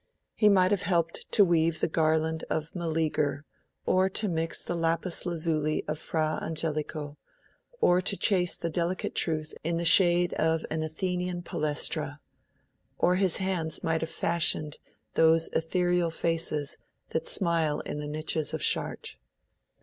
[0.33, 3.45] He might have helped to weave the garland of Meleager,
[3.85, 7.19] or to mix the lapis lazuli of Fra Angelico,
[7.79, 12.19] or to chase the delicate truth in the shade of an Athenian palaestra,
[12.97, 14.77] or his hands might have fashioned
[15.13, 16.77] those ethereal faces
[17.09, 19.17] that smile in the niches of Chartres.